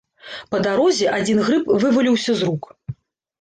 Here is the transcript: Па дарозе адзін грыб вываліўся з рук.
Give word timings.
Па 0.53 0.61
дарозе 0.67 1.09
адзін 1.17 1.41
грыб 1.49 1.69
вываліўся 1.85 2.31
з 2.41 2.49
рук. 2.49 2.63